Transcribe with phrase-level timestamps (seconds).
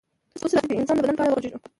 [0.41, 1.59] اوس راځئ چې د انسان د بدن په اړه وغږیږو